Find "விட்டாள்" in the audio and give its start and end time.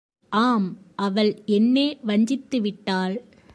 2.61-3.15